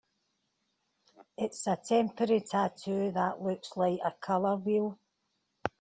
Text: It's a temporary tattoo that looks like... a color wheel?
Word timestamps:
It's 1.37 1.67
a 1.67 1.75
temporary 1.75 2.39
tattoo 2.41 3.11
that 3.11 3.43
looks 3.43 3.77
like... 3.77 3.99
a 4.03 4.11
color 4.19 4.55
wheel? 4.55 4.97